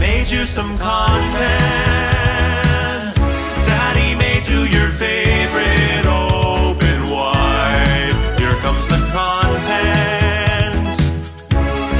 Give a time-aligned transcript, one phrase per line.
[0.00, 1.48] made you some content.
[3.64, 8.14] Daddy made you your favorite open wide.
[8.38, 10.88] Here comes the content.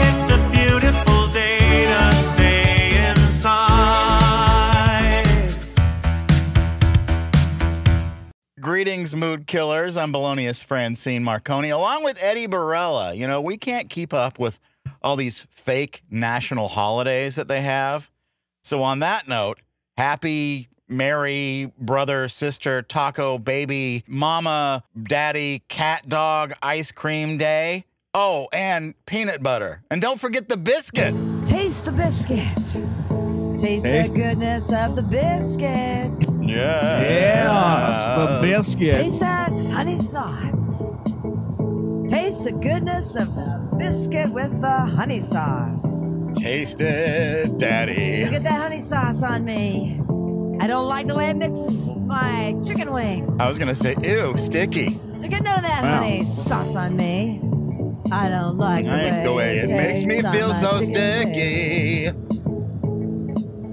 [0.06, 3.58] It's a beautiful day to stay inside.
[8.60, 9.96] Greetings, mood killers.
[9.96, 13.16] I'm Balonius Francine Marconi, along with Eddie Barella.
[13.16, 14.60] You know, we can't keep up with
[15.02, 18.10] all these fake national holidays that they have.
[18.62, 19.61] So, on that note,
[19.96, 27.84] happy Mary, brother, sister, taco, baby, mama, daddy, cat, dog, ice cream day.
[28.14, 29.82] Oh, and peanut butter.
[29.90, 31.14] And don't forget the biscuit.
[31.46, 33.58] Taste the biscuit.
[33.58, 36.27] Taste, Taste- the goodness of the biscuit.
[36.41, 37.00] Yeah.
[37.03, 38.92] Yes, the biscuit.
[38.94, 40.47] Taste that honey sauce.
[42.38, 46.14] Taste the goodness of the biscuit with the honey sauce.
[46.34, 48.27] Taste it, daddy.
[48.27, 49.98] Look at that honey sauce on me.
[50.61, 53.36] I don't like the way it mixes my chicken wing.
[53.41, 54.91] I was going to say, ew, sticky.
[55.19, 55.97] Look at none of that Wow.
[55.97, 57.41] honey sauce on me.
[58.12, 62.05] I don't like the I way, like the way it makes me feel so sticky.
[62.06, 62.08] wing.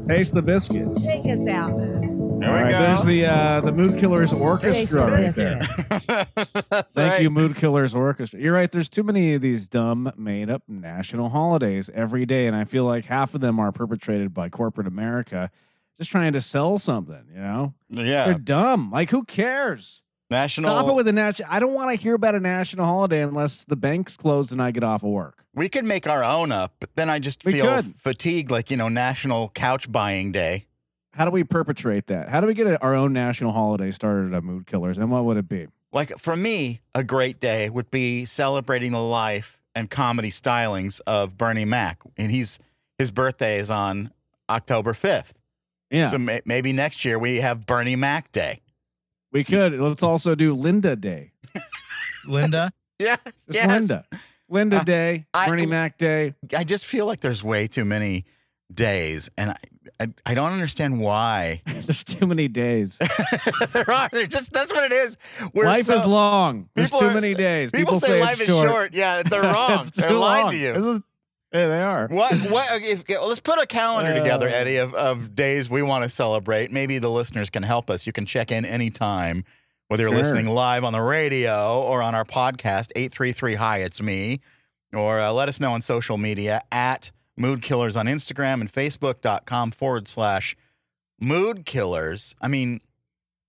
[0.05, 0.17] Sticky.
[0.17, 0.95] Taste the biscuit.
[0.97, 2.39] Take us out, Moose.
[2.39, 2.79] There All we right, go.
[2.81, 5.59] there's the uh, the Mood Killers Orchestra the right there.
[5.89, 6.85] biscuit.
[6.91, 7.21] Thank right.
[7.21, 8.39] you, Mood Killers Orchestra.
[8.39, 8.71] You're right.
[8.71, 12.83] There's too many of these dumb, made up national holidays every day, and I feel
[12.85, 15.49] like half of them are perpetrated by corporate America,
[15.97, 17.25] just trying to sell something.
[17.33, 18.25] You know, Yeah.
[18.25, 18.91] they're dumb.
[18.91, 20.01] Like, who cares?
[20.29, 20.71] National.
[20.71, 21.47] Stop it with a national.
[21.51, 24.71] I don't want to hear about a national holiday unless the bank's closed and I
[24.71, 25.45] get off of work.
[25.53, 27.95] we could make our own up, but then I just We feel could.
[27.95, 30.65] fatigued, like, you know, National Couch Buying Day.
[31.13, 32.27] How do we perpetrate that?
[32.29, 35.37] How do we get our own national holiday started at Mood Killers, and what would
[35.37, 35.67] it be?
[35.93, 41.37] Like, for me, a great day would be celebrating the life and comedy stylings of
[41.37, 42.01] Bernie Mac.
[42.17, 42.59] And he's
[42.97, 44.11] his birthday is on
[44.49, 45.35] October 5th.
[45.91, 48.59] Yeah, So may- maybe next year we have Bernie Mac Day.
[49.35, 49.73] We could.
[49.73, 51.31] Let's also do Linda Day.
[52.27, 52.71] Linda.
[52.99, 53.19] Yes.
[53.25, 53.67] Just yes.
[53.67, 54.05] Linda.
[54.47, 56.33] Linda Uh, Day, I- Bernie Mac Day.
[56.57, 58.23] I just feel like there's way too many
[58.73, 59.57] days, and I,
[59.99, 61.61] I, I don't understand why.
[61.65, 62.97] There's too many days.
[63.73, 64.07] there are.
[64.11, 65.17] They're just that's what it is.
[65.53, 66.69] We're life so- is long.
[66.75, 67.71] There's too are- many days.
[67.71, 68.93] People, say, life is short.
[68.93, 69.83] Yeah, they're wrong.
[69.95, 70.51] They're too lying long.
[70.51, 70.73] to you.
[70.73, 71.01] This is,
[71.55, 72.07] yeah, they are.
[72.07, 72.33] What?
[72.51, 72.81] What?
[72.81, 74.15] If, well, let's put a calendar Uh.
[74.21, 76.71] together, Eddie, of, of days we want to celebrate.
[76.71, 78.05] Maybe the listeners can help us.
[78.05, 79.43] You can check in anytime,
[79.87, 84.41] whether you're listening live on the radio or on our podcast, 833 Hi, It's Me,
[84.93, 89.71] or uh, let us know on social media at Mood Killers on Instagram and Facebook.com
[89.71, 90.55] forward slash
[91.19, 92.35] Mood Killers.
[92.41, 92.81] I mean,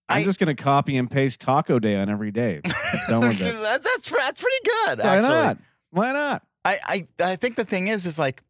[0.08, 2.60] I'm I- just gonna copy and paste Taco Day on every day.
[3.08, 3.54] Done with it.
[3.62, 5.28] that, that's, that's pretty good, Why actually.
[5.28, 5.58] not?
[5.90, 6.42] Why not?
[6.66, 8.42] I, I I think the thing is is like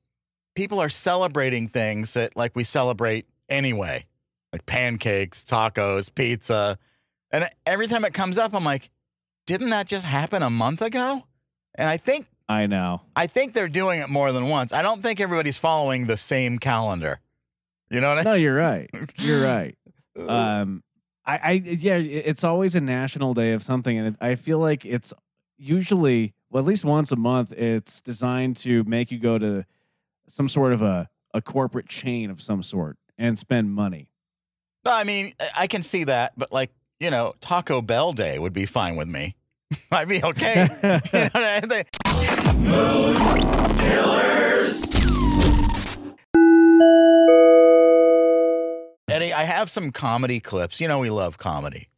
[0.54, 4.06] people are celebrating things that like we celebrate anyway.
[4.53, 6.78] Like pancakes, tacos, pizza.
[7.31, 8.91] And every time it comes up I'm like,
[9.47, 11.25] didn't that just happen a month ago?
[11.75, 13.03] And I think I know.
[13.15, 14.72] I think they're doing it more than once.
[14.72, 17.21] I don't think everybody's following the same calendar.
[17.91, 18.25] You know what I mean?
[18.25, 18.91] No, you're right.
[19.19, 19.77] You're right.
[20.28, 20.83] Um,
[21.25, 24.84] I, I, yeah, it's always a national day of something, and it, I feel like
[24.84, 25.12] it's
[25.58, 27.52] usually, well, at least once a month.
[27.52, 29.64] It's designed to make you go to
[30.28, 34.08] some sort of a a corporate chain of some sort and spend money.
[34.86, 38.64] I mean, I- can see that, but like, you know, Taco Bell Day would be
[38.66, 39.34] fine with me.
[39.92, 40.66] I'd be okay.
[40.82, 41.84] you know what I mean?
[49.08, 50.80] Eddie, I have some comedy clips.
[50.80, 51.88] You know, we love comedy.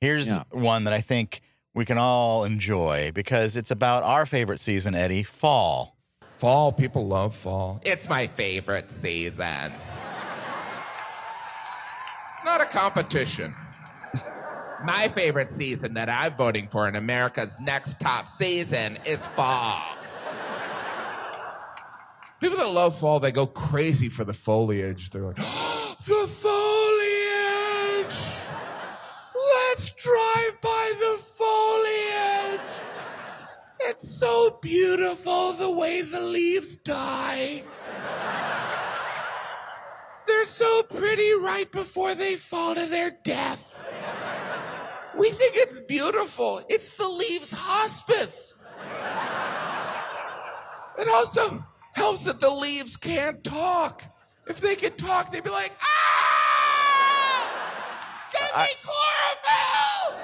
[0.00, 0.44] Here's Yeah.
[0.50, 1.40] one that I think
[1.74, 5.96] we can all enjoy because it's about our favorite season, Eddie, fall.
[6.36, 7.80] Fall, people love fall.
[7.84, 9.72] It's my favorite season.
[12.28, 13.54] It's not a competition.
[14.82, 19.82] My favorite season that I'm voting for in America's next top season is fall.
[22.40, 25.10] People that love fall, they go crazy for the foliage.
[25.10, 25.36] They're like,
[26.06, 26.26] the
[35.10, 37.64] beautiful the way the leaves die.
[40.26, 43.82] They're so pretty right before they fall to their death.
[45.18, 46.62] We think it's beautiful.
[46.68, 48.54] It's the leaves hospice.
[50.98, 51.64] It also
[51.94, 54.04] helps that the leaves can't talk.
[54.46, 55.88] If they could talk, they'd be like, ah!
[58.32, 60.20] Give me chlorophyll!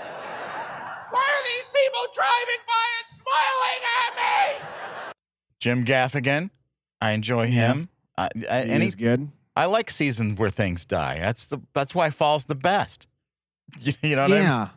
[1.10, 3.95] Why are these people driving by and smiling at?
[5.60, 6.50] Jim Gaffigan.
[7.00, 7.88] I enjoy him.
[8.18, 9.28] Uh, uh, and He's he's good.
[9.54, 11.18] I like seasons where things die.
[11.18, 13.06] That's the that's why fall's the best.
[14.02, 14.42] You know what I mean?
[14.44, 14.68] Yeah.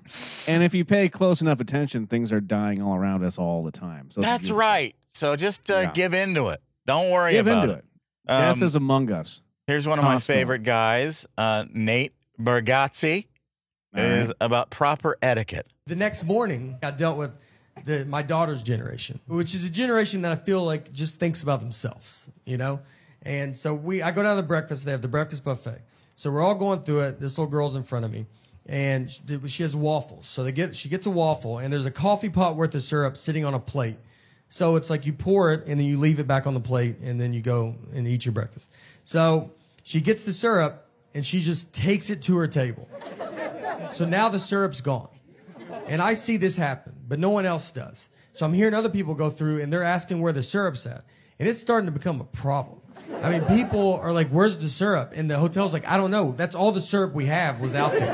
[0.48, 3.72] And if you pay close enough attention, things are dying all around us all the
[3.72, 4.10] time.
[4.12, 4.96] So That's right.
[5.14, 5.92] So just uh, Yeah.
[5.92, 6.62] give into it.
[6.88, 7.80] Don't worry Give about into it.
[7.80, 7.86] it.
[8.28, 9.42] Death Um, is among us.
[9.68, 13.28] Here's one of my favorite guys, uh, Nate Bargatze,
[13.96, 15.68] All is about proper etiquette.
[15.86, 17.36] The next morning, I dealt with
[17.86, 21.60] the, my daughter's generation, which is a generation that I feel like just thinks about
[21.60, 22.82] themselves, you know?
[23.22, 24.86] And so we, I go down to breakfast.
[24.86, 25.82] They have the breakfast buffet.
[26.16, 27.20] So we're all going through it.
[27.20, 28.26] This little girl's in front of me
[28.66, 29.10] and
[29.48, 30.28] she has waffles.
[30.28, 33.18] So they get, she gets a waffle and there's a coffee pot worth of syrup
[33.18, 33.98] sitting on a plate.
[34.50, 36.98] So it's like you pour it and then you leave it back on the plate
[37.02, 38.72] and then you go and eat your breakfast.
[39.04, 39.52] So
[39.84, 42.88] she gets the syrup and she just takes it to her table.
[43.90, 45.10] So now the syrup's gone.
[45.90, 48.10] And I see this happen, but no one else does.
[48.32, 51.04] So I'm hearing other people go through and they're asking where the syrup's at.
[51.40, 52.80] And it's starting to become a problem.
[53.24, 55.14] I mean, people are like, where's the syrup?
[55.16, 56.36] And the hotel's like, I don't know.
[56.38, 58.10] That's all the syrup we have was out there.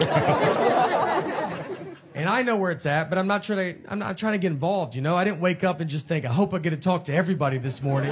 [2.15, 4.39] and I know where it's at, but I'm not trying to, I'm not trying to
[4.39, 5.17] get involved, you know?
[5.17, 7.57] I didn't wake up and just think, I hope I get to talk to everybody
[7.57, 8.11] this morning.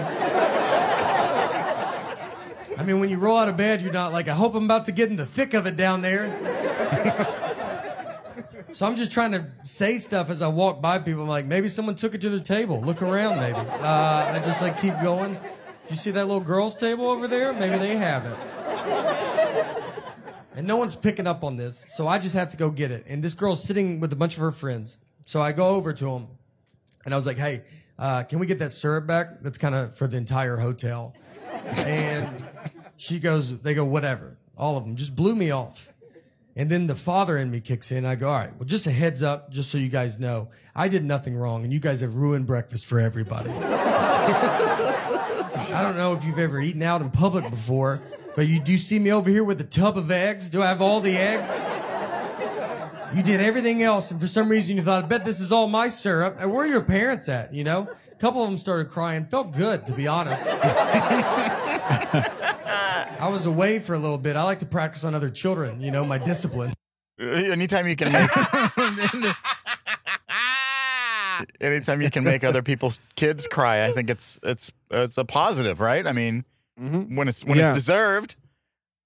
[2.77, 4.83] I mean, when you roll out of bed, you're not like, I hope I'm about
[4.85, 7.43] to get in the thick of it down there.
[8.73, 11.21] So I'm just trying to say stuff as I walk by people.
[11.21, 12.81] I'm like, maybe someone took it to their table.
[12.81, 13.55] Look around, maybe.
[13.55, 15.37] Uh, I just like keep going.
[15.89, 17.53] You see that little girl's table over there?
[17.53, 19.83] Maybe they have it.
[20.55, 23.03] And no one's picking up on this, so I just have to go get it.
[23.07, 24.97] And this girl's sitting with a bunch of her friends.
[25.25, 26.27] So I go over to them,
[27.05, 27.61] and I was like, "Hey,
[27.99, 29.41] uh, can we get that syrup back?
[29.41, 31.13] That's kind of for the entire hotel."
[31.61, 32.47] And
[32.97, 35.92] she goes, "They go, whatever." All of them just blew me off.
[36.55, 38.05] And then the father in me kicks in.
[38.05, 40.87] I go, all right, well, just a heads up, just so you guys know, I
[40.87, 43.49] did nothing wrong, and you guys have ruined breakfast for everybody.
[45.73, 48.01] I don't know if you've ever eaten out in public before,
[48.35, 50.49] but you do see me over here with a tub of eggs?
[50.49, 51.65] Do I have all the eggs?
[53.13, 55.67] You did everything else, and for some reason you thought, I bet this is all
[55.67, 56.37] my syrup.
[56.39, 57.53] And where are your parents at?
[57.53, 59.25] You know, a couple of them started crying.
[59.25, 60.47] Felt good, to be honest.
[63.19, 64.35] I was away for a little bit.
[64.35, 65.81] I like to practice on other children.
[65.81, 66.73] You know, my discipline.
[67.21, 68.29] Uh, Anytime you can make,
[71.61, 75.79] anytime you can make other people's kids cry, I think it's it's it's a positive,
[75.79, 76.05] right?
[76.07, 76.45] I mean,
[76.77, 77.69] when it's when Yeah.
[77.69, 78.35] it's deserved.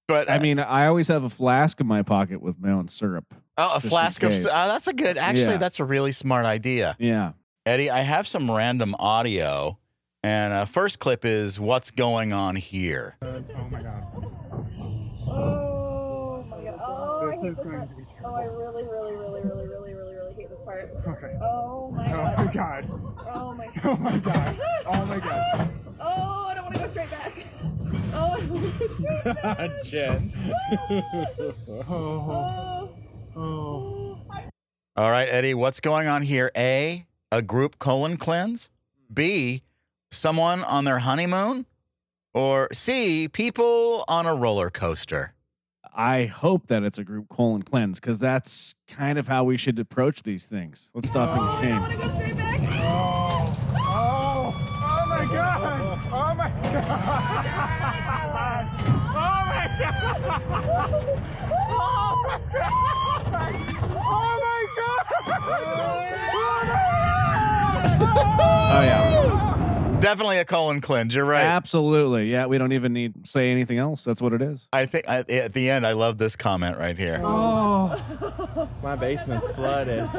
[0.07, 3.33] But I mean, I always have a flask in my pocket with my own syrup.
[3.57, 4.45] Oh, a flask of case.
[4.45, 5.17] uh, that's a good.
[5.17, 5.57] Actually, Yeah.
[5.57, 6.95] that's a really smart idea.
[6.99, 7.33] Yeah.
[7.65, 9.77] Eddie, I have some random audio,
[10.23, 13.17] and uh, first clip is what's going on here.
[13.21, 14.03] Oh my god.
[15.29, 16.79] Oh my god.
[16.81, 17.89] Oh, This I is going part.
[17.89, 20.89] to be Oh, I really, really, really, really, really, really, really hate this part.
[21.07, 21.33] Okay.
[21.41, 22.53] Oh my Oh my god.
[22.53, 22.89] god.
[23.33, 23.83] Oh my god.
[23.85, 24.57] Oh my god.
[24.85, 25.69] Oh my god.
[25.99, 27.33] Oh, I don't want to go straight back.
[28.13, 29.83] Oh, I don't want to go straight back.
[29.83, 30.33] Jen.
[31.69, 31.83] oh.
[31.89, 32.89] Oh.
[33.37, 34.17] Oh.
[34.95, 36.49] All right, Eddie, what's going on here?
[36.57, 38.69] A, a group colon cleanse.
[39.13, 39.61] B,
[40.09, 41.65] someone on their honeymoon.
[42.33, 45.33] Or C, people on a roller coaster.
[45.95, 49.79] I hope that it's a group colon cleanse because that's kind of how we should
[49.79, 50.91] approach these things.
[50.93, 51.89] Let's stop being I ashamed.
[51.91, 52.59] to go straight back.
[52.83, 53.55] Oh.
[53.79, 54.53] Oh.
[54.55, 55.99] Oh my god.
[56.11, 56.73] Oh my god.
[59.19, 59.79] Oh my god.
[59.79, 61.16] Oh my god.
[62.29, 65.07] Oh my god.
[68.69, 69.97] Oh, yeah.
[70.01, 71.15] Definitely a colon cleanse.
[71.15, 71.43] You're right.
[71.43, 72.31] Absolutely.
[72.31, 72.45] Yeah.
[72.45, 74.03] We don't even need to say anything else.
[74.03, 74.67] That's what it is.
[74.71, 77.21] I think I, at the end, I love this comment right here.
[77.23, 78.69] Oh.
[78.83, 80.03] My basement's flooded.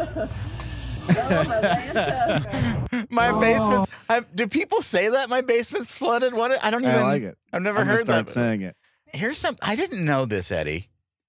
[3.11, 3.41] My oh.
[3.41, 3.89] basement.
[4.11, 6.35] I, do people say that my basement's flooded?
[6.35, 6.63] What?
[6.65, 6.97] I don't even.
[6.97, 7.39] I like it.
[7.53, 8.33] I've never I'm heard start that.
[8.33, 8.75] saying it.
[9.13, 9.57] Here's some.
[9.63, 10.89] I didn't know this, Eddie.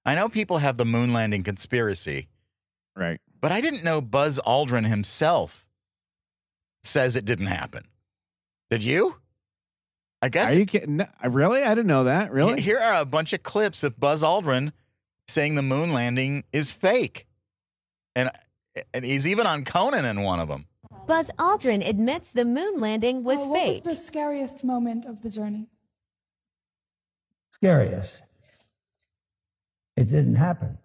[0.09, 2.27] I know people have the moon landing conspiracy,
[2.95, 3.19] Right.
[3.39, 5.67] but I didn't know Buzz Aldrin himself
[6.83, 7.83] says it didn't happen.
[8.71, 9.17] Did you?
[10.21, 10.55] I guess.
[10.55, 10.97] Are you kidding?
[10.97, 11.63] No, really?
[11.63, 12.31] I didn't know that.
[12.31, 12.59] Really?
[12.61, 14.71] Here are a bunch of clips of Buzz Aldrin
[15.27, 17.27] saying the moon landing is fake,
[18.15, 18.29] and
[18.93, 20.65] and he's even on Conan in one of them.
[21.07, 23.85] Buzz Aldrin admits the moon landing was Oh, what fake.
[23.85, 25.67] was the scariest moment of the journey?
[27.55, 28.21] scariest.
[29.99, 30.77] It didn't happen.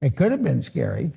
[0.00, 1.12] It could have been scary.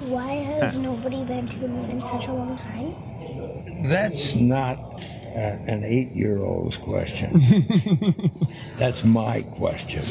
[0.00, 3.86] Why has nobody been to the moon in such a long time?
[3.90, 8.40] That's not uh, an eight year old's question.
[8.78, 10.06] That's my question.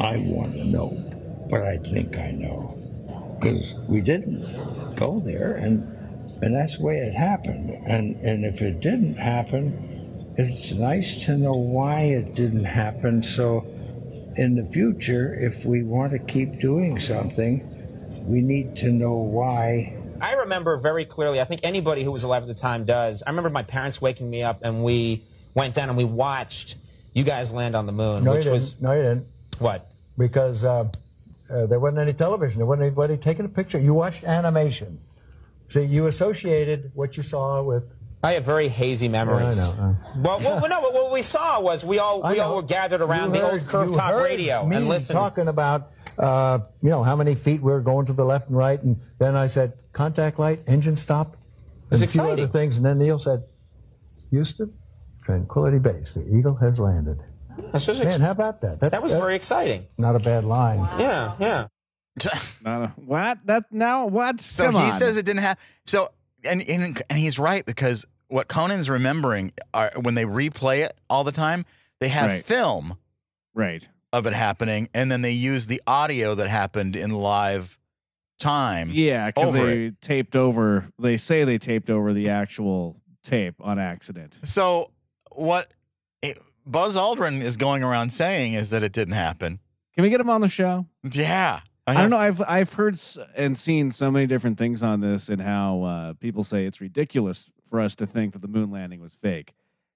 [0.00, 0.90] I want to know,
[1.48, 2.76] but I think I know.
[3.38, 5.84] Because we didn't go there, and,
[6.42, 7.70] and that's the way it happened.
[7.86, 9.99] And, and if it didn't happen,
[10.48, 13.22] it's nice to know why it didn't happen.
[13.22, 13.66] So,
[14.36, 17.66] in the future, if we want to keep doing something,
[18.26, 19.96] we need to know why.
[20.20, 23.22] I remember very clearly, I think anybody who was alive at the time does.
[23.26, 25.22] I remember my parents waking me up and we
[25.54, 26.76] went down and we watched
[27.12, 28.52] you guys land on the moon, No, you didn't.
[28.52, 29.26] was No, you didn't.
[29.58, 29.90] what?
[30.16, 30.84] Because uh,
[31.50, 32.58] uh, there wasn't any television.
[32.58, 33.78] There wasn't anybody taking a picture.
[33.78, 35.00] You watched animation.
[35.70, 37.90] See, you associated what you saw with.
[38.22, 39.56] I have very hazy memories.
[39.56, 39.96] Yeah, I know.
[40.18, 43.40] Well, well, no, what we saw was we all we all were gathered around You
[43.40, 45.16] the heard- old curve you top heard radio me and listened.
[45.16, 48.56] talking about, uh, you know, how many feet we were going to the left and
[48.58, 51.36] right, and then I said, contact light, engine stop,
[51.88, 53.44] was and a few other things, and then Neil said,
[54.30, 54.74] Houston,
[55.24, 57.20] Tranquility Base, the Eagle has landed.
[57.72, 58.80] This was Man, how about that?
[58.80, 59.86] that was very exciting.
[59.98, 60.78] Not a bad line.
[60.98, 61.66] Yeah, yeah.
[62.66, 63.38] Uh, what?
[63.46, 64.38] That now what?
[64.40, 64.92] So Come he on.
[64.92, 65.62] says it didn't happen.
[65.86, 66.10] So
[66.44, 71.24] and, and and he's right because what Conan's remembering are when they replay it all
[71.24, 71.64] the time,
[71.98, 72.40] they have Right.
[72.40, 72.96] film
[73.54, 73.88] right.
[74.12, 77.78] of it happening, and then they use the audio that happened in live
[78.38, 78.90] time.
[78.92, 80.88] Yeah, because over they taped over.
[80.98, 84.38] They say they taped over the actual tape on accident.
[84.44, 84.90] So
[85.32, 85.72] what
[86.22, 89.60] it, Buzz Aldrin is going around saying is that it didn't happen.
[89.94, 90.86] Can we get him on the show?
[91.02, 91.60] Yeah.
[91.96, 92.16] I, don't know.
[92.16, 92.98] I've I've heard
[93.36, 97.52] and seen so many different things on this and how uh, people say it's ridiculous
[97.64, 99.54] for us to think that the moon landing was fake.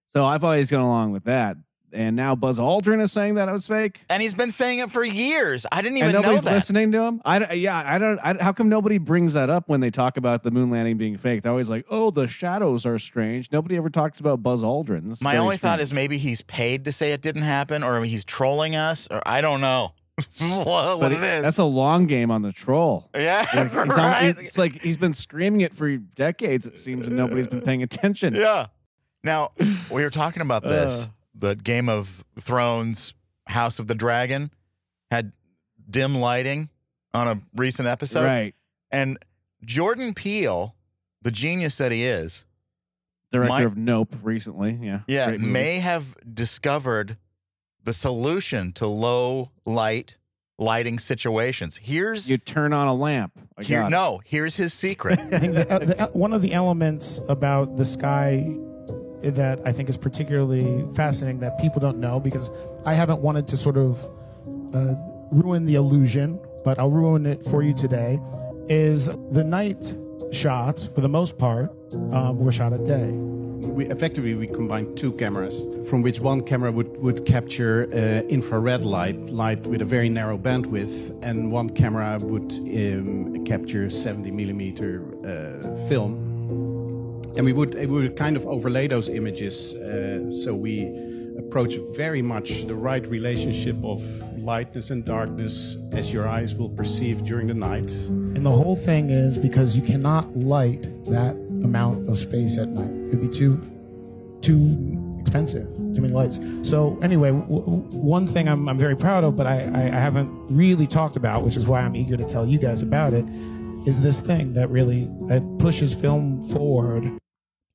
[0.08, 1.56] So I've always gone along with that.
[1.92, 4.04] And now Buzz Aldrin is saying that it was fake.
[4.10, 5.64] And he's been saying it for years.
[5.70, 6.52] I didn't and even know nobody's that.
[6.52, 7.22] listening to him.
[7.24, 8.18] I yeah, I don't.
[8.18, 11.16] I, how come nobody brings that up when they talk about the moon landing being
[11.16, 11.42] fake?
[11.42, 15.22] They're always like, "Oh, the shadows are strange." Nobody ever talks about Buzz Aldrin.
[15.22, 18.74] My only thought is maybe he's paid to say it didn't happen, or he's trolling
[18.74, 19.92] us, or I don't know
[20.38, 21.42] what, what it it- is.
[21.42, 23.10] that's a long game on the troll.
[23.14, 24.36] Yeah, Like, he's on- right.
[24.38, 26.66] it's like he's been screaming it for decades.
[26.66, 28.34] It seems, and nobody's been paying attention.
[28.34, 28.66] Yeah.
[29.22, 29.50] Now
[29.90, 31.04] we were talking about this.
[31.04, 31.08] Uh.
[31.34, 33.14] the Game of Thrones
[33.48, 34.50] House of the Dragon
[35.10, 35.32] had
[35.90, 36.68] dim lighting
[37.12, 38.54] on a recent episode, Right.
[38.90, 39.18] And
[39.64, 40.74] Jordan Peele,
[41.22, 42.44] the genius that he is,
[43.32, 44.78] Director might- of Nope recently.
[44.80, 45.00] Yeah.
[45.08, 47.16] yeah, may have discovered
[47.84, 50.16] the solution to low light
[50.58, 51.76] lighting situations.
[51.76, 53.32] Here's you turn on a lamp.
[53.58, 55.18] I here, no, here's his secret.
[55.32, 58.56] I think the, uh, the, one of the elements about the sky
[59.22, 62.50] that I think is particularly fascinating that people don't know because
[62.84, 64.04] I haven't wanted to sort of
[64.74, 64.94] uh,
[65.32, 68.20] ruin the illusion, but I'll ruin it for you today.
[68.68, 69.94] Is the night
[70.32, 71.70] shots for the most part
[72.12, 73.33] um, were shot at day.
[73.74, 78.84] We effectively we combined two cameras, from which one camera would would capture uh, infrared
[78.84, 85.02] light, light with a very narrow bandwidth, and one camera would um, capture 70 millimeter
[85.26, 86.12] uh, film.
[87.36, 90.86] And we would we would kind of overlay those images, uh, so we
[91.36, 94.00] approach very much the right relationship of
[94.38, 97.90] lightness and darkness as your eyes will perceive during the night.
[98.36, 102.90] And the whole thing is because you cannot light that amount of space at night.
[103.08, 103.60] It'd be too
[104.42, 106.38] too expensive, too many lights.
[106.62, 110.00] So anyway, w- w- one thing I'm, I'm very proud of, but I, I, I
[110.00, 113.24] haven't really talked about, which is why I'm eager to tell you guys about it,
[113.86, 117.10] is this thing that really that pushes film forward.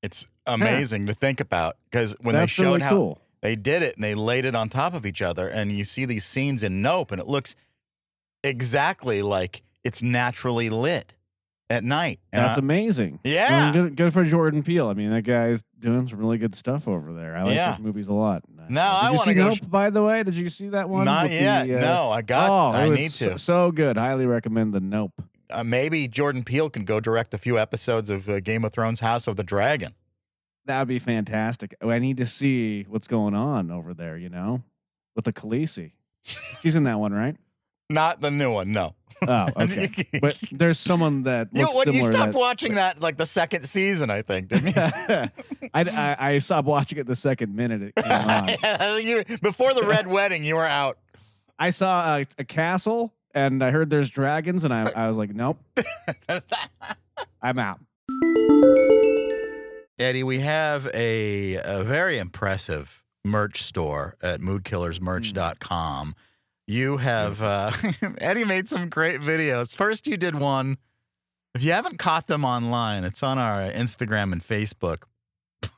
[0.03, 3.21] It's amazing to think about because when That's they showed really how cool.
[3.41, 6.05] they did it and they laid it on top of each other, and you see
[6.05, 7.55] these scenes in Nope, and it looks
[8.43, 11.13] exactly like it's naturally lit
[11.69, 12.19] at night.
[12.33, 13.19] And That's I- amazing.
[13.23, 13.47] Yeah.
[13.49, 14.87] I mean, good, good for Jordan Peele.
[14.87, 17.35] I mean, that guy's doing some really good stuff over there.
[17.35, 17.71] I like Yeah.
[17.75, 18.43] his movies a lot.
[18.49, 19.49] No, Did I want to go.
[19.49, 20.21] Nope, by the way?
[20.23, 21.05] Did you see that one?
[21.05, 21.67] Not with the, yet.
[21.67, 23.37] No, I got- Oh, I need to.
[23.39, 23.97] So good.
[23.97, 25.21] Highly recommend the Nope.
[25.49, 28.99] uh, maybe Jordan Peele can go direct a few episodes of uh, Game of Thrones
[28.99, 29.93] House of the Dragon.
[30.65, 31.73] That would be fantastic.
[31.81, 34.17] Oh, I need to see what's going on over there.
[34.17, 34.61] You know,
[35.15, 35.93] with the Khaleesi.
[36.61, 37.35] She's in that one, right?
[37.89, 38.95] Not the new one, no.
[39.27, 39.91] Oh, okay.
[40.21, 43.65] but there's someone that You, looks what, you stopped that- watching that like the second
[43.67, 44.73] season, I think, didn't you?
[45.73, 48.49] I, I, I stopped watching it the second minute it came on.
[49.03, 50.97] You- Before the Red Wedding, you were out.
[51.57, 55.31] I saw a, a castle and I heard there's dragons, and I, I was like,
[55.35, 55.59] nope,
[57.41, 57.79] I'm out.
[59.99, 66.07] Eddie, we have a, a very impressive merch store at moodkillersmerch.com.
[66.07, 66.11] Hmm.
[66.69, 67.71] You have, uh,
[68.19, 69.73] Eddie made some great videos.
[69.73, 70.77] First, you did one.
[71.55, 74.97] If you haven't caught them online, it's on our Instagram and Facebook.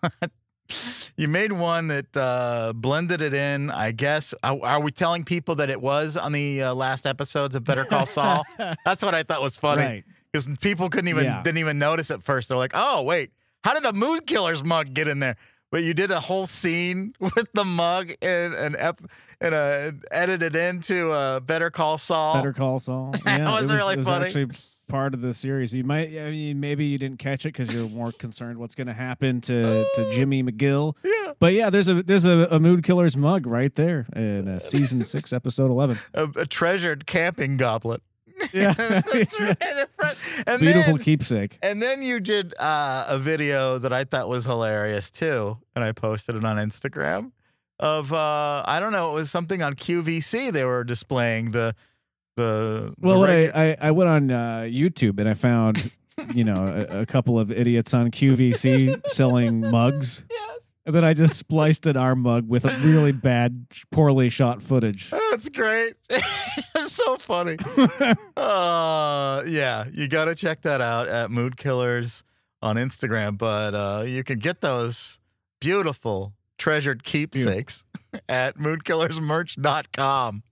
[0.01, 0.31] But
[1.15, 4.33] you made one that uh, blended it in, I guess.
[4.43, 7.85] Are, are we telling people that it was on the uh, last episodes of Better
[7.85, 8.43] Call Saul?
[8.85, 9.83] That's what I thought was funny.
[9.83, 10.03] Right.
[10.33, 11.41] Because people couldn't even Yeah.
[11.41, 12.49] didn't even notice at first.
[12.49, 13.31] They're like, "Oh, wait,
[13.63, 15.37] how did a Mood Killers mug get in there?"
[15.71, 18.99] but you did a whole scene with the mug and an ep
[19.41, 22.35] and uh, edited into uh, Better Call Saul.
[22.35, 23.11] Better Call Saul.
[23.25, 24.25] That Yeah, was it really it was funny.
[24.25, 24.47] Actually,
[24.87, 25.73] part of the series.
[25.73, 28.87] You might, I mean, maybe you didn't catch it because you're more concerned what's going
[28.87, 30.95] to happen to to Jimmy McGill.
[31.03, 31.33] Yeah.
[31.39, 35.03] But yeah, there's a there's a, a Mood Killers mug right there in uh, season
[35.03, 35.97] six, episode eleven.
[36.13, 38.01] a, a treasured camping goblet.
[38.53, 38.73] Yeah.
[38.77, 40.17] It's right in the front.
[40.47, 41.59] and Beautiful then, keepsake.
[41.61, 45.91] And then you did uh, a video that I thought was hilarious too, and I
[45.91, 47.31] posted it on Instagram.
[47.81, 50.51] Of uh, I don't know, it was something on QVC.
[50.51, 51.75] They were displaying the
[52.35, 52.93] the.
[52.99, 55.91] the Well, what regu- I, I I went on uh, YouTube and I found,
[56.33, 60.23] you know, a, a couple of idiots on QVC selling mugs.
[60.85, 65.11] And then I just spliced an arm mug with a really bad, poorly shot footage.
[65.11, 65.93] That's great.
[66.09, 67.57] it's so funny.
[68.35, 72.23] uh, yeah, you got to check that out at Mood Killers
[72.61, 73.37] on Instagram.
[73.37, 75.19] But uh, you can get those
[75.59, 77.83] beautiful treasured keepsakes
[78.29, 80.43] at moodkillersmerch.com.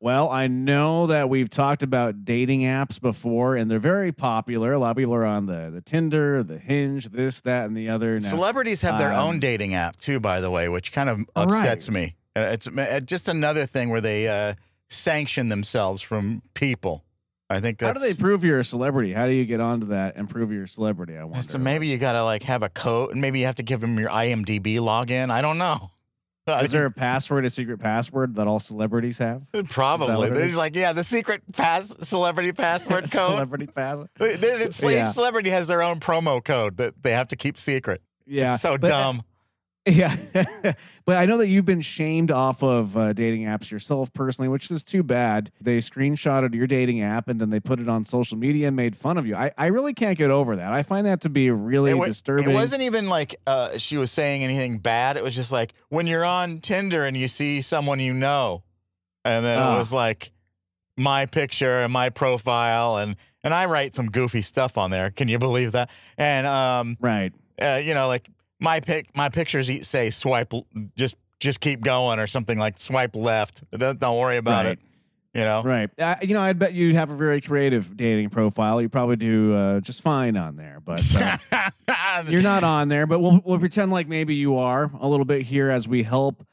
[0.00, 4.74] Well, I know that we've talked about dating apps before, and they're very popular.
[4.74, 7.88] A lot of people are on the the Tinder, the Hinge, this, that, and the
[7.88, 8.14] other.
[8.14, 11.20] Now, Celebrities have their um, own dating app too, by the way, which kind of
[11.34, 11.58] All right.
[11.60, 12.16] upsets me.
[12.36, 14.54] Uh, It's uh, just another thing where they uh,
[14.90, 17.04] sanction themselves from people.
[17.50, 19.12] I think How do they prove you're a celebrity?
[19.12, 21.16] How do you get onto that and prove you're a celebrity?
[21.16, 21.42] I wonder.
[21.42, 23.12] So maybe you got to like have a code.
[23.12, 25.30] And maybe you have to give them your IMDb login.
[25.30, 25.90] I don't know.
[26.62, 29.42] Is there a password, a secret password that all celebrities have?
[29.68, 30.30] Probably.
[30.30, 33.10] They're just like, yeah, the secret pass celebrity password code.
[33.10, 34.08] Celebrity password.
[34.22, 35.04] Each Yeah.
[35.04, 38.02] celebrity has their own promo code that they have to keep secret.
[38.26, 39.22] Yeah, It's so but- uh, dumb.
[39.86, 40.16] Yeah,
[41.04, 44.70] but I know that you've been shamed off of uh, dating apps yourself personally, which
[44.70, 45.50] is too bad.
[45.60, 48.96] They screenshotted your dating app and then they put it on social media and made
[48.96, 49.36] fun of you.
[49.36, 50.72] I, I really can't get over that.
[50.72, 52.50] I find that to be really it, wa- disturbing.
[52.50, 55.18] it wasn't even like uh, she was saying anything bad.
[55.18, 58.62] It was just like when you're on Tinder and you see someone you know,
[59.22, 59.74] and then Ah.
[59.74, 60.32] it was like
[60.96, 65.10] my picture and my profile, and and I write some goofy stuff on there.
[65.10, 65.90] Can you believe that?
[66.16, 70.52] And um, right, uh, you know, like my pic, my pictures say swipe,
[70.96, 73.62] just just keep going or something like swipe left.
[73.72, 74.72] Don't, don't worry about Right.
[74.72, 74.78] it.
[75.34, 75.90] You know, Right.
[75.98, 78.80] Uh, you know, I bet you have a very creative dating profile.
[78.80, 83.04] You probably do uh, just fine on there, but uh, you're not on there.
[83.06, 86.46] But we'll, we'll pretend like maybe you are a little bit here as we help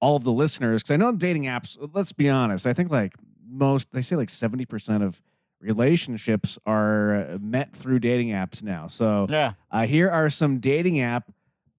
[0.00, 0.82] all of the listeners.
[0.82, 3.14] Because I know dating apps, let's be honest, I think like
[3.48, 5.22] most, they say like 70% of
[5.60, 8.88] relationships are uh, met through dating apps now.
[8.88, 9.52] So Yeah.
[9.70, 11.30] uh, here are some dating app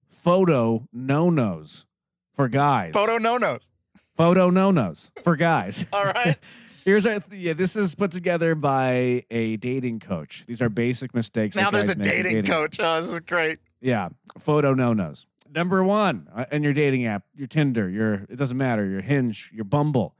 [0.08, 1.86] photo no nos
[2.32, 2.92] for guys.
[2.92, 3.68] Photo no nos.
[4.16, 5.86] Photo no nos for guys.
[5.92, 6.36] All right.
[6.84, 7.52] Here's our yeah.
[7.52, 10.46] This is put together by a dating coach.
[10.46, 11.54] These are basic mistakes.
[11.54, 12.80] that Now there's a make in dating coach.
[12.80, 13.58] Oh, this is great.
[13.80, 15.26] Yeah, photo no nos.
[15.54, 19.50] Number one uh, in your dating app, your Tinder, your it doesn't matter, your Hinge,
[19.52, 20.14] your Bumble.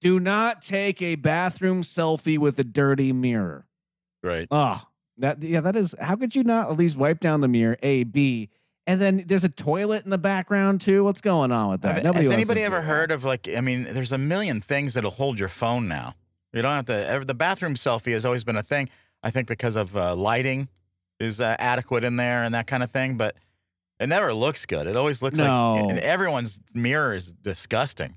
[0.00, 3.66] Do not take a bathroom selfie with a dirty mirror.
[4.22, 4.46] Right.
[4.50, 4.82] Oh,
[5.18, 5.94] that yeah, that is.
[6.00, 7.76] How could you not at least wipe down the mirror?
[7.82, 8.50] A, B,
[8.86, 11.04] and then there's a toilet in the background too.
[11.04, 12.02] What's going on with that?
[12.04, 13.48] Nobody Has anybody ever heard of like?
[13.48, 16.14] I mean, there's a million things that'll hold your phone now.
[16.52, 17.08] You don't have to.
[17.08, 18.88] ever- The bathroom selfie has always been a thing.
[19.22, 20.68] I think because of uh, lighting
[21.18, 23.36] is uh, adequate in there and that kind of thing, but
[23.98, 24.86] it never looks good.
[24.86, 25.76] It always looks No.
[25.76, 28.16] like and everyone's mirror is disgusting.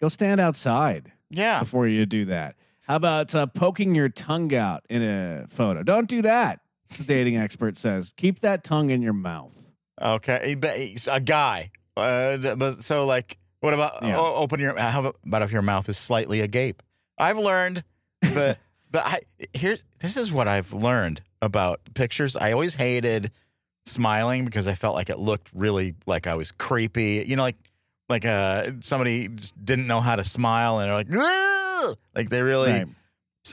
[0.00, 1.12] Go stand outside.
[1.30, 1.60] Yeah.
[1.60, 2.56] Before you do that.
[2.88, 5.82] How about uh, poking your tongue out in a photo?
[5.84, 6.60] Don't do that.
[6.98, 9.69] The dating expert says keep that tongue in your mouth.
[10.00, 11.70] Okay, but he's a guy.
[11.96, 14.18] Uh, but so like, what about Yeah.
[14.18, 14.78] o- open your?
[14.78, 16.82] How about if your mouth is slightly agape?
[17.18, 17.84] I've learned
[18.22, 18.56] the
[18.92, 19.20] the I,
[19.52, 19.76] here.
[19.98, 22.36] This is what I've learned about pictures.
[22.36, 23.30] I always hated
[23.86, 27.24] smiling because I felt like it looked really like I was creepy.
[27.26, 27.56] You know, like
[28.08, 32.40] like uh somebody just didn't know how to smile and they're like, "Ugh!" like they
[32.42, 32.70] really.
[32.72, 32.86] Right.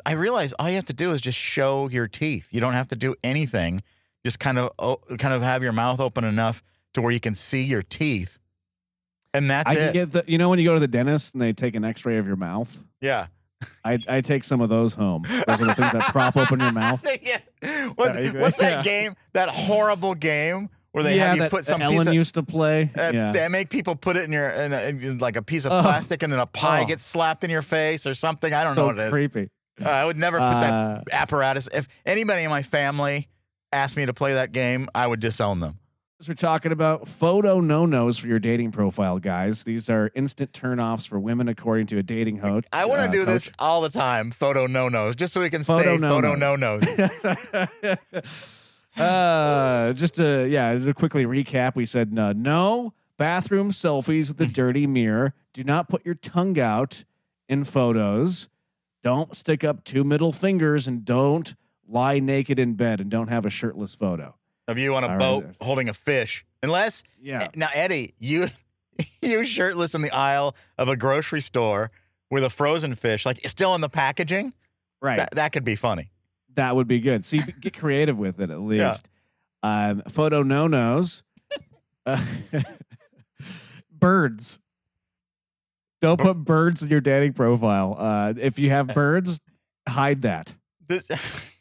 [0.05, 2.49] I realize all you have to do is just show your teeth.
[2.51, 3.81] You don't have to do anything.
[4.27, 6.61] Just kind of o- kind of have your mouth open enough
[6.95, 8.39] to where you can see your teeth,
[9.33, 9.83] and that's I it.
[9.85, 10.23] can get the.
[10.27, 12.35] You know when you go to the dentist and they take an X-ray of your
[12.35, 12.81] mouth.
[13.01, 13.27] yeah.
[13.83, 15.23] I, I take some of those home.
[15.47, 17.03] Those are the things that prop open your mouth.
[17.23, 17.39] yeah.
[17.95, 18.81] What, what's that yeah.
[18.83, 19.15] game?
[19.33, 22.43] That horrible game where they yeah, have you put some Ellen piece of, used to
[22.43, 22.91] play.
[22.95, 23.31] uh, yeah.
[23.31, 25.81] They make people put it in your in, a, in like a piece of Oh.
[25.81, 26.85] plastic, and then a pie Oh.
[26.85, 28.53] gets slapped in your face or something.
[28.53, 29.09] I don't know so what it is.
[29.11, 29.49] creepy.
[29.83, 31.67] Uh, I would never put Uh, that apparatus.
[31.73, 33.27] If anybody in my family
[33.71, 35.79] asked me to play that game, I would disown them.
[36.27, 39.65] We're talking about photo no-nos for your dating profile, guys.
[39.65, 42.65] These are instant turnoffs for women, according to a dating coach.
[42.73, 43.27] I want to uh, do coach.
[43.27, 44.31] this all the time.
[44.31, 46.97] Photo no nos, just so we can Photo say photo no no-nos.
[47.83, 47.97] nos.
[48.97, 54.41] Uh, just to yeah, just to quickly recap, we said uh, no bathroom selfies with
[54.41, 55.35] a dirty mirror.
[55.53, 57.03] Do not put your tongue out
[57.47, 58.49] in photos.
[59.03, 61.53] Don't stick up two middle fingers, and don't
[61.87, 64.35] lie naked in bed, and don't have a shirtless photo.
[64.67, 65.19] Of you on a right.
[65.19, 66.45] boat holding a fish.
[66.61, 67.47] Unless Yeah.
[67.55, 68.47] Now, Eddie, you
[69.21, 71.91] you shirtless in the aisle of a grocery store
[72.29, 74.53] with a frozen fish, like still in the packaging.
[75.01, 75.17] Right.
[75.17, 76.11] That, that could be funny.
[76.55, 77.23] That would be good.
[77.23, 79.09] See, get creative with it at least.
[79.63, 81.23] Um, photo no nos.
[82.05, 82.23] Uh,
[83.91, 84.59] birds.
[86.01, 87.95] Don't put birds in your dating profile.
[87.97, 89.39] Uh, if you have birds,
[89.87, 90.53] hide that.
[90.87, 91.53] This-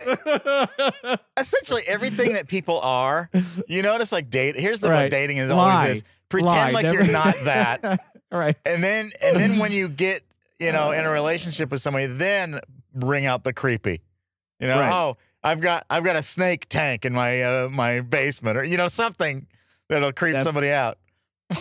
[1.38, 3.30] Essentially, everything that people are,
[3.68, 4.56] you notice, like date.
[4.56, 5.02] Here's the Right.
[5.04, 5.76] what dating is Lie.
[5.82, 6.70] always is: pretend Lie.
[6.72, 8.00] like Never- you're not that,
[8.32, 8.56] right?
[8.64, 10.22] and then and then when you get
[10.58, 12.60] you know in a relationship with somebody, then
[12.94, 14.00] bring out the creepy.
[14.60, 14.92] You know, Right.
[14.92, 18.76] oh, I've got I've got a snake tank in my uh, my basement, or you
[18.76, 19.46] know something
[19.88, 20.98] that'll creep That's- somebody out.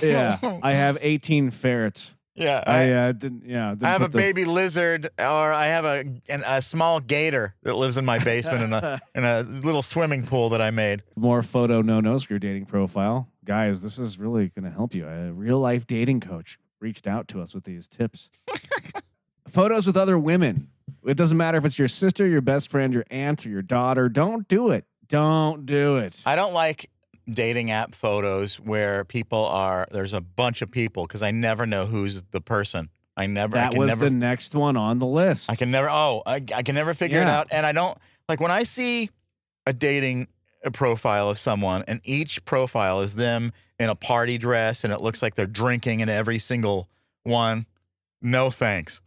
[0.02, 2.15] Yeah, I have 18 ferrets.
[2.36, 3.46] Yeah, I uh, didn't.
[3.46, 7.56] Yeah, didn't I have a baby lizard, or I have a an, a small gator
[7.64, 11.04] that lives in my basement in a in a little swimming pool that I made.
[11.16, 13.30] more photo no nos for your dating profile.
[13.46, 15.08] Guys, this is really going to help you.
[15.08, 18.30] A real life dating coach reached out to us with these tips.
[19.48, 20.70] Photos with other women.
[21.06, 24.10] It doesn't matter if it's your sister, your best friend, your aunt, or your daughter.
[24.10, 24.86] Don't do it.
[25.08, 26.22] Don't do it.
[26.26, 26.90] I don't like
[27.32, 31.86] dating app photos where people are there's a bunch of people because I never know
[31.86, 32.90] who's the person.
[33.18, 35.50] I never I That can was never the next one on the list.
[35.50, 37.98] I can never oh I, I can never figure it out and I don't
[38.30, 39.10] like when I see
[39.66, 40.28] a dating
[40.66, 45.02] uh, profile of someone and each profile is them in a party dress and it
[45.02, 46.90] looks like they're drinking in every single
[47.24, 47.66] one.
[48.22, 49.02] No thanks.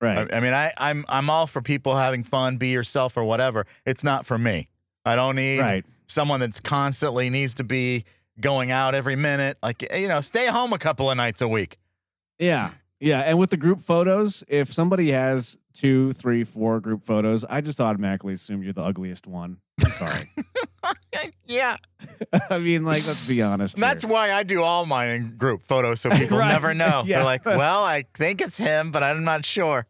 [0.00, 0.30] Right.
[0.32, 3.66] I, I mean, I, I'm I'm all for people having fun, be yourself or whatever.
[3.86, 4.68] It's not for me.
[5.04, 5.84] I don't need Right.
[6.12, 8.04] Someone that's constantly needs to be
[8.40, 9.58] going out every minute.
[9.62, 11.78] Like eh, you know, stay home a couple of nights a week.
[12.38, 12.70] Yeah.
[13.00, 13.20] Yeah.
[13.20, 17.80] And with the group photos, if somebody has two, three, four group photos, I just
[17.80, 19.58] automatically assume you're the ugliest one.
[19.84, 20.24] I'm sorry.
[21.46, 21.76] Yeah,
[22.50, 23.76] I mean, like, let's be honest.
[23.76, 24.10] that's here.
[24.10, 26.48] why I do all my group photos so people Right.
[26.48, 27.02] never know.
[27.04, 27.18] Yeah.
[27.18, 29.86] They're like, well, I think it's him, but I'm not sure.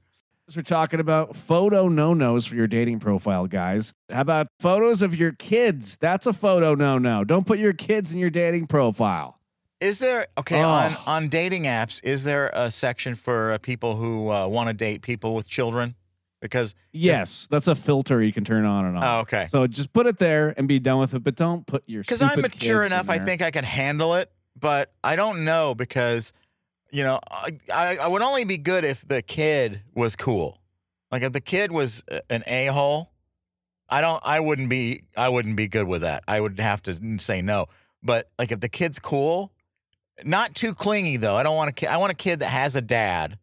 [0.54, 3.94] We're talking about photo no nos for your dating profile, guys.
[4.10, 5.96] How about photos of your kids?
[5.98, 7.24] That's a photo no no.
[7.24, 9.38] Don't put your kids in your dating profile.
[9.80, 10.68] Is there okay Oh.
[10.68, 12.00] on on dating apps?
[12.04, 15.94] Is there a section for uh, people who uh, want to date people with children?
[16.42, 19.04] Because Yes, that's a filter you can turn on and off.
[19.06, 19.46] Oh, okay.
[19.46, 22.20] So just put it there and be done with it, but don't put your because
[22.20, 24.30] I'm mature enough, I think I can handle it.
[24.58, 26.34] But I don't know because,
[26.92, 30.58] you know, I, I, I would only be good if the kid was cool.
[31.10, 33.10] Like if the kid was an a hole,
[33.88, 34.22] I don't.
[34.24, 35.02] I wouldn't be.
[35.16, 36.22] I wouldn't be good with that.
[36.28, 37.66] I would have to say no.
[38.02, 39.52] But like if the kid's cool,
[40.24, 41.34] not too clingy though.
[41.36, 41.88] I don't want a kid.
[41.88, 43.38] I want a kid that has a dad,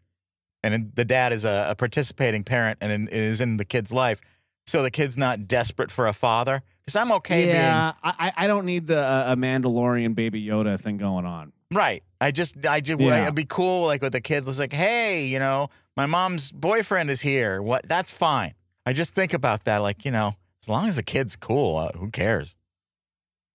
[0.63, 4.21] and the dad is a, a participating parent and in, is in the kid's life.
[4.65, 6.61] So the kid's not desperate for a father.
[6.85, 10.79] Because I'm okay yeah, I, I- I don't need the uh, a Mandalorian baby Yoda
[10.79, 11.51] thing going on.
[11.71, 12.03] Right.
[12.21, 13.23] I just, I just, Yeah.
[13.23, 17.09] it'd be cool, like with the kids, was like, hey, you know, my mom's boyfriend
[17.09, 17.61] is here.
[17.61, 17.87] What?
[17.87, 18.53] That's fine.
[18.85, 21.91] I just think about that, like, you know, as long as the kid's cool, uh,
[21.97, 22.55] who cares?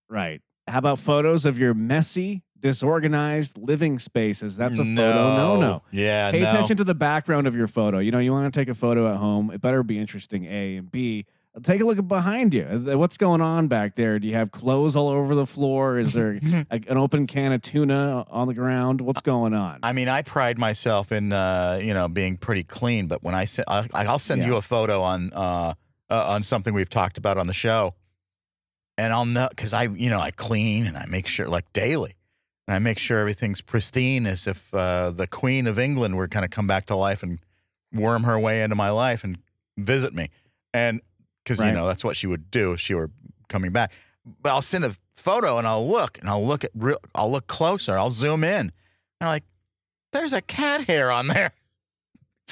[0.09, 0.41] Right.
[0.67, 4.57] How about photos of your messy, disorganized living spaces?
[4.57, 5.35] That's a photo No.
[5.55, 5.81] no no.
[5.91, 6.49] Yeah, Pay no.
[6.49, 7.99] attention to the background of your photo.
[7.99, 10.77] You know, you want to take a photo at home, it better be interesting, A,
[10.77, 11.25] and B,
[11.63, 12.63] take a look at behind you.
[12.63, 14.19] Uh, What's going on back there?
[14.19, 15.97] Do you have clothes all over the floor?
[15.97, 16.39] Is there
[16.71, 19.01] a, an open can of tuna on the ground?
[19.01, 19.79] What's going on?
[19.83, 23.07] I mean, I pride myself in, uh, you know, being pretty clean.
[23.07, 24.47] But when I send, I'll, I'll send Yeah.
[24.47, 25.73] you a photo on, uh,
[26.09, 27.93] uh, on something we've talked about on the show,
[28.97, 32.13] and I'll know because I, you know, I clean and I make sure like daily,
[32.67, 36.45] and I make sure everything's pristine, as if uh, the Queen of England were kind
[36.45, 37.39] of come back to life and
[37.93, 39.37] worm her way into my life and
[39.77, 40.29] visit me,
[40.73, 41.01] and
[41.45, 43.11] because you know that's what she would do if she were
[43.47, 43.91] coming back.
[44.41, 47.47] But I'll send a photo and I'll look and I'll look at real, I'll look
[47.47, 47.97] closer.
[47.97, 48.59] I'll zoom in.
[48.59, 48.71] And
[49.21, 49.43] I'm like,
[50.11, 51.51] there's a cat hair on there.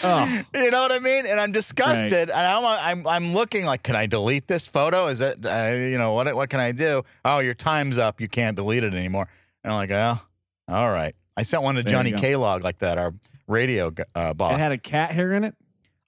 [0.03, 0.41] Oh.
[0.53, 1.25] you know what I mean?
[1.25, 2.29] And I'm disgusted.
[2.29, 5.07] And I'm, I'm I'm looking like, can I delete this photo?
[5.07, 7.03] Is it uh, you know what what can I do?
[7.25, 8.21] Oh, your time's up.
[8.21, 9.27] You can't delete it anymore.
[9.63, 10.21] And I'm like, oh,
[10.67, 11.15] all right.
[11.35, 12.17] I sent one to There Johnny go.
[12.17, 13.13] K-Log like that, our
[13.47, 14.53] radio uh, boss.
[14.53, 15.55] It had a cat hair in it?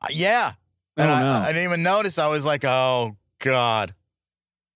[0.01, 0.51] Uh, yeah.
[0.97, 1.31] Oh, And I, no.
[1.45, 2.17] I didn't even notice.
[2.17, 3.93] I was like, oh God.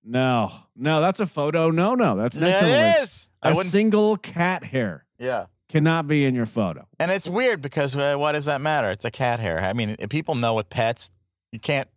[0.03, 1.69] No, no, that's a photo.
[1.71, 3.01] No, no, that's next Yeah, list.
[3.01, 3.29] is.
[3.41, 5.45] I A single cat hair Yeah.
[5.69, 6.88] cannot be in your photo.
[6.99, 8.89] And it's weird because uh, what does that matter?
[8.91, 9.60] It's a cat hair.
[9.60, 11.12] I mean, if people know with pets,
[11.51, 11.88] you can't.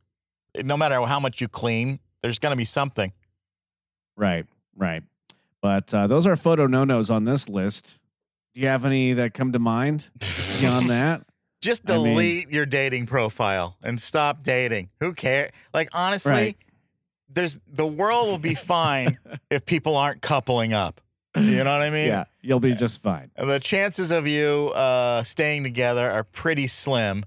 [0.63, 3.13] No matter how much you clean There's going to be something.
[4.17, 5.03] Right, right.
[5.63, 7.99] But uh, those are photo no nos on this list.
[8.55, 10.11] Do you have any that come to mind
[10.61, 11.23] beyond that?
[11.63, 14.91] Just I mean- delete your dating profile and stop dating.
[15.01, 15.51] Who cares?
[15.73, 16.57] Like honestly, Right.
[17.31, 19.17] there's the world will be fine
[19.51, 21.01] if people aren't coupling up.
[21.35, 22.09] You know what I mean?
[22.09, 23.31] Yeah, you'll be just fine.
[23.39, 27.25] The chances of you uh, staying together are pretty slim.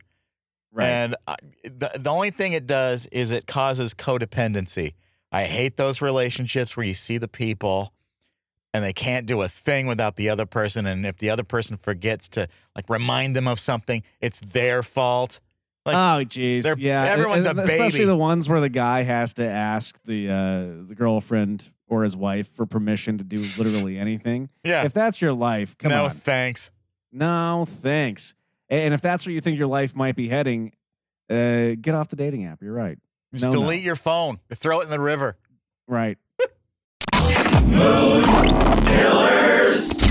[0.71, 0.85] Right.
[0.85, 4.93] And I, the, the only thing it does is it causes codependency.
[5.31, 7.93] I hate those relationships where you see the people
[8.75, 10.85] and they can't do a thing without the other person.
[10.85, 15.39] And if the other person forgets to like remind them of something, it's their fault.
[15.85, 16.75] Like, oh, jeez.
[16.77, 18.05] Yeah, everyone's a and Especially baby.
[18.05, 22.47] the ones where the guy has to ask the uh, the girlfriend or his wife
[22.47, 24.49] for permission to do literally anything.
[24.63, 24.83] Yeah.
[24.83, 26.09] If that's your life, come no on.
[26.09, 26.71] No thanks.
[27.11, 28.35] No, thanks.
[28.67, 30.73] And if that's where you think your life might be heading,
[31.29, 32.61] uh, get off the dating app.
[32.61, 32.97] You're right.
[33.31, 33.59] Just No, no.
[33.61, 35.38] delete your phone, throw it in the river.
[35.88, 36.17] Right.
[37.67, 38.25] Mood
[38.86, 40.04] Killers.